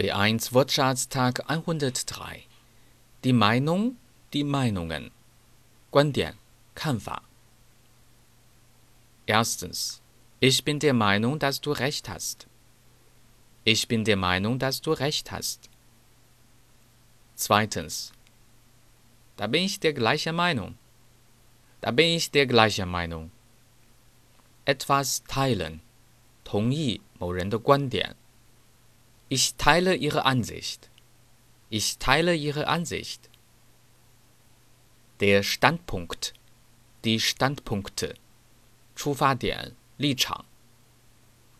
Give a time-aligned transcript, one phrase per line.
[0.00, 2.46] B1 Wortschatztag 103.
[3.22, 3.96] Die Meinung,
[4.32, 5.10] die Meinungen.
[5.90, 6.38] 观点，
[6.74, 7.22] 看法。
[9.26, 10.00] Erstens.
[10.40, 12.46] Ich bin der Meinung, dass du recht hast.
[13.64, 15.68] Ich bin der Meinung, dass du recht hast.
[17.34, 18.14] Zweitens.
[19.36, 20.78] Da bin ich der gleichen Meinung.
[21.82, 23.30] Da bin ich der gleichen Meinung.
[24.64, 25.82] Etwas teilen.
[26.42, 28.16] 同意某人的观点。
[29.29, 30.89] Ich teile Ihre Ansicht.
[31.69, 33.29] Ich teile Ihre Ansicht.
[35.19, 36.33] Der Standpunkt.
[37.03, 38.15] Die Standpunkte.
[38.95, 40.45] 出发点，立场。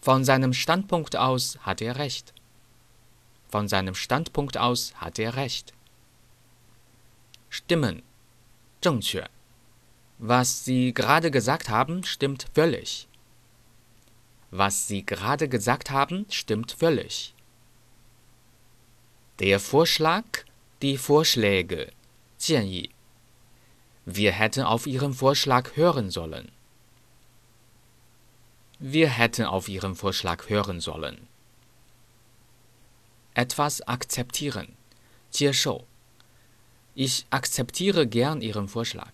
[0.00, 2.34] Von seinem Standpunkt aus hat er recht.
[3.48, 5.72] Von seinem Standpunkt aus hat er recht.
[7.48, 8.02] Stimmen.
[8.80, 9.28] 正确。
[10.18, 13.08] Was Sie gerade gesagt haben, stimmt völlig.
[14.50, 17.34] Was Sie gerade gesagt haben, stimmt völlig.
[19.38, 20.24] Der Vorschlag,
[20.82, 21.92] die Vorschläge,
[22.38, 22.90] 建议.
[24.04, 26.50] Wir hätten auf Ihren Vorschlag hören sollen.
[28.78, 31.28] Wir hätten auf Ihren Vorschlag hören sollen.
[33.34, 34.76] Etwas akzeptieren,
[35.30, 35.86] 接受.
[36.94, 39.12] Ich akzeptiere gern Ihren Vorschlag.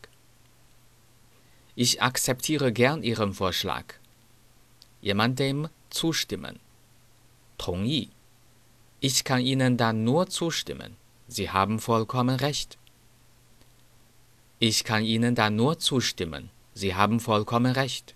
[1.77, 3.94] Ich akzeptiere gern Ihren Vorschlag.
[5.00, 6.58] Jemandem zustimmen.
[7.58, 8.08] 同意.
[9.02, 10.96] Ich kann Ihnen da nur zustimmen.
[11.28, 12.78] Sie haben vollkommen recht.
[14.58, 16.50] Ich kann Ihnen da nur zustimmen.
[16.74, 18.14] Sie haben vollkommen recht.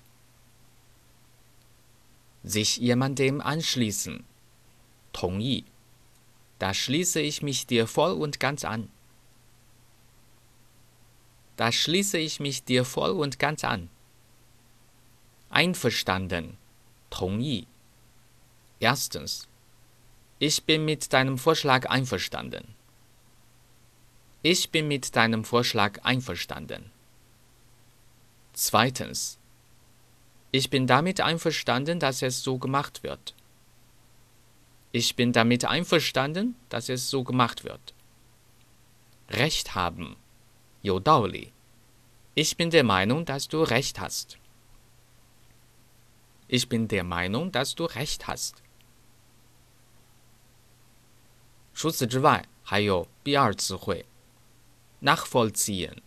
[2.43, 4.25] Sich jemandem anschließen.
[5.13, 5.65] 同意.
[6.59, 8.89] Da schließe ich mich dir voll und ganz an.
[11.57, 13.89] Da schließe ich mich dir voll und ganz an.
[15.51, 16.57] Einverstanden.
[17.11, 17.67] 同意.
[18.81, 19.47] Erstens.
[20.39, 22.75] Ich bin mit deinem Vorschlag einverstanden.
[24.43, 26.91] Ich bin mit deinem Vorschlag einverstanden.
[28.53, 29.39] Zweitens.
[30.51, 33.35] Ich bin damit einverstanden, dass es so gemacht wird.
[34.91, 37.95] Ich bin damit einverstanden, dass es so gemacht wird.
[39.31, 40.17] Recht haben.
[40.83, 41.53] 有道理.
[42.35, 44.37] Ich bin der Meinung, dass du recht hast.
[46.49, 48.63] Ich bin der Meinung, dass du recht hast.
[51.78, 54.08] 除此之外，还有 B 二词汇
[55.04, 55.98] ，nachvollziehen，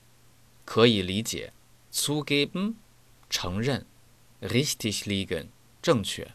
[0.65, 1.53] 可以理解
[1.93, 2.75] ；zugeben，
[3.31, 3.87] 承认
[4.43, 5.47] ；richtig liegen，
[5.81, 6.33] 正确。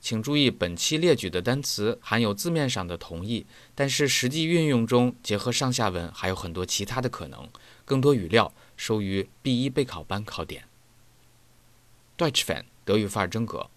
[0.00, 7.48] 请注意，本期列举的单词含有字面上的同义，但是实际运用中，结合上下文，还有很多其他的可能。
[7.84, 10.68] 更多语料收于 B 一备考班考点。
[12.16, 13.68] Deutsch Fan，德语范儿真格。